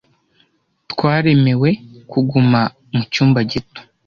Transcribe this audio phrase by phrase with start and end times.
[0.91, 1.69] Twaremewe
[2.11, 2.61] kuguma
[2.95, 3.79] mu cyumba gito.